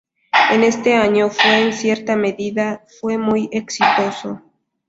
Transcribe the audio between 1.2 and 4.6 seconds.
fue, en cierta medida, fue muy exitoso.